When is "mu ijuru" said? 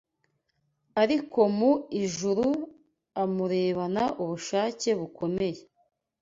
1.57-2.45